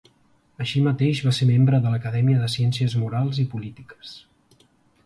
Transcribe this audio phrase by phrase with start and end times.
[0.63, 4.19] Així mateix va ser membre de l'Acadèmia de Ciències Morals i Polítiques.